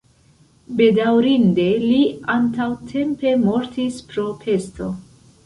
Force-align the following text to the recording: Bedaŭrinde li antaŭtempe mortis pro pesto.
Bedaŭrinde 0.77 1.65
li 1.81 1.99
antaŭtempe 2.37 3.35
mortis 3.45 4.01
pro 4.09 4.27
pesto. 4.43 4.91